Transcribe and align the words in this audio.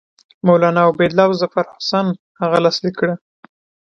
مولنا 0.47 0.81
عبیدالله 0.87 1.25
او 1.29 1.33
ظفرحسن 1.41 2.05
هغه 2.41 2.57
لاسلیک 2.65 2.95
کړه. 2.99 3.15